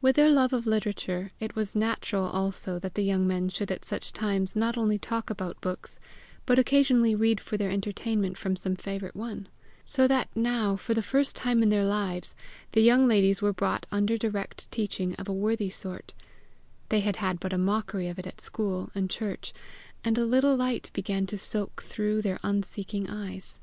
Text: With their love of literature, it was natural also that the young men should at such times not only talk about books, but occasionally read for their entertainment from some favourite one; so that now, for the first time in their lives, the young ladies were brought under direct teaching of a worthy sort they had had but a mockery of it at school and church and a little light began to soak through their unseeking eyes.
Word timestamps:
With 0.00 0.16
their 0.16 0.30
love 0.30 0.54
of 0.54 0.66
literature, 0.66 1.32
it 1.38 1.54
was 1.54 1.76
natural 1.76 2.24
also 2.24 2.78
that 2.78 2.94
the 2.94 3.02
young 3.04 3.26
men 3.26 3.50
should 3.50 3.70
at 3.70 3.84
such 3.84 4.14
times 4.14 4.56
not 4.56 4.78
only 4.78 4.96
talk 4.96 5.28
about 5.28 5.60
books, 5.60 6.00
but 6.46 6.58
occasionally 6.58 7.14
read 7.14 7.42
for 7.42 7.58
their 7.58 7.70
entertainment 7.70 8.38
from 8.38 8.56
some 8.56 8.74
favourite 8.74 9.14
one; 9.14 9.48
so 9.84 10.08
that 10.08 10.30
now, 10.34 10.76
for 10.76 10.94
the 10.94 11.02
first 11.02 11.36
time 11.36 11.62
in 11.62 11.68
their 11.68 11.84
lives, 11.84 12.34
the 12.72 12.80
young 12.80 13.06
ladies 13.06 13.42
were 13.42 13.52
brought 13.52 13.86
under 13.92 14.16
direct 14.16 14.66
teaching 14.70 15.14
of 15.16 15.28
a 15.28 15.32
worthy 15.34 15.68
sort 15.68 16.14
they 16.88 17.00
had 17.00 17.16
had 17.16 17.38
but 17.38 17.52
a 17.52 17.58
mockery 17.58 18.08
of 18.08 18.18
it 18.18 18.26
at 18.26 18.40
school 18.40 18.88
and 18.94 19.10
church 19.10 19.52
and 20.02 20.16
a 20.16 20.24
little 20.24 20.56
light 20.56 20.88
began 20.94 21.26
to 21.26 21.36
soak 21.36 21.82
through 21.82 22.22
their 22.22 22.38
unseeking 22.42 23.06
eyes. 23.10 23.60